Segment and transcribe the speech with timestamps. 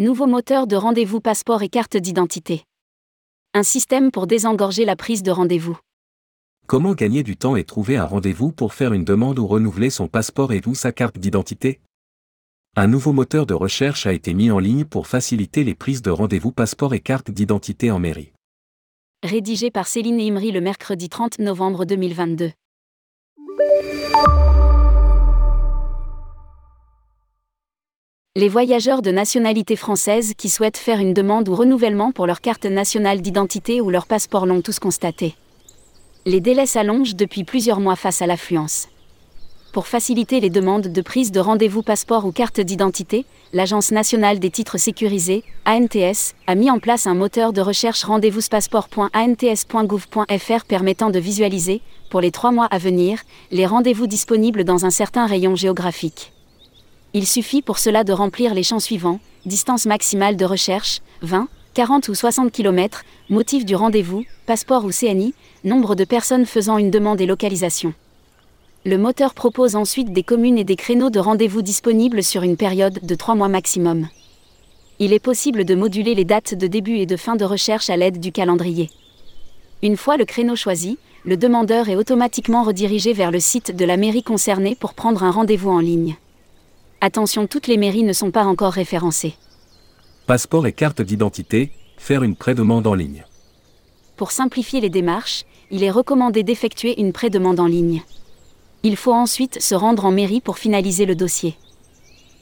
[0.00, 2.64] Nouveau moteur de rendez-vous passeport et carte d'identité.
[3.52, 5.78] Un système pour désengorger la prise de rendez-vous.
[6.66, 10.08] Comment gagner du temps et trouver un rendez-vous pour faire une demande ou renouveler son
[10.08, 11.80] passeport et ou sa carte d'identité?
[12.76, 16.10] Un nouveau moteur de recherche a été mis en ligne pour faciliter les prises de
[16.10, 18.32] rendez-vous passeport et carte d'identité en mairie.
[19.22, 22.52] Rédigé par Céline Imri le mercredi 30 novembre 2022.
[28.36, 32.64] Les voyageurs de nationalité française qui souhaitent faire une demande ou renouvellement pour leur carte
[32.64, 35.34] nationale d'identité ou leur passeport l'ont tous constaté.
[36.26, 38.86] Les délais s'allongent depuis plusieurs mois face à l'affluence.
[39.72, 44.50] Pour faciliter les demandes de prise de rendez-vous passeport ou carte d'identité, l'Agence nationale des
[44.50, 51.18] titres sécurisés, ANTS, a mis en place un moteur de recherche rendez-vous passeport.ants.gouv.fr permettant de
[51.18, 56.32] visualiser, pour les trois mois à venir, les rendez-vous disponibles dans un certain rayon géographique.
[57.12, 62.08] Il suffit pour cela de remplir les champs suivants distance maximale de recherche, 20, 40
[62.08, 67.20] ou 60 km, motif du rendez-vous, passeport ou CNI, nombre de personnes faisant une demande
[67.20, 67.94] et localisation.
[68.84, 72.98] Le moteur propose ensuite des communes et des créneaux de rendez-vous disponibles sur une période
[73.02, 74.08] de 3 mois maximum.
[74.98, 77.96] Il est possible de moduler les dates de début et de fin de recherche à
[77.96, 78.90] l'aide du calendrier.
[79.82, 83.96] Une fois le créneau choisi, le demandeur est automatiquement redirigé vers le site de la
[83.96, 86.16] mairie concernée pour prendre un rendez-vous en ligne.
[87.02, 89.34] Attention, toutes les mairies ne sont pas encore référencées.
[90.26, 93.24] Passeport et carte d'identité, faire une pré-demande en ligne.
[94.16, 98.02] Pour simplifier les démarches, il est recommandé d'effectuer une pré-demande en ligne.
[98.82, 101.56] Il faut ensuite se rendre en mairie pour finaliser le dossier.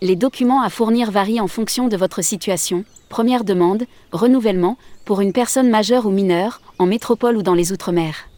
[0.00, 2.84] Les documents à fournir varient en fonction de votre situation.
[3.08, 8.28] Première demande, renouvellement, pour une personne majeure ou mineure, en métropole ou dans les Outre-mer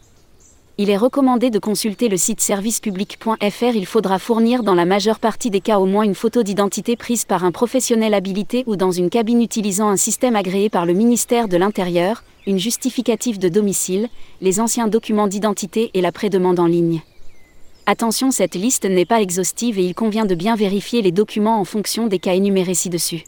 [0.79, 3.75] il est recommandé de consulter le site servicepublic.fr.
[3.75, 7.25] Il faudra fournir dans la majeure partie des cas au moins une photo d'identité prise
[7.25, 11.47] par un professionnel habilité ou dans une cabine utilisant un système agréé par le ministère
[11.47, 14.07] de l'Intérieur, une justificative de domicile,
[14.39, 17.01] les anciens documents d'identité et la prédemande en ligne.
[17.87, 21.65] Attention, cette liste n'est pas exhaustive et il convient de bien vérifier les documents en
[21.65, 23.23] fonction des cas énumérés ci-dessus.